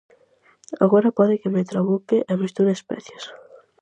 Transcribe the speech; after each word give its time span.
Agora 0.85 1.15
pode 1.17 1.39
que 1.41 1.53
me 1.55 1.67
trabuque 1.71 2.17
e 2.31 2.33
mesture 2.41 2.71
especies. 2.79 3.23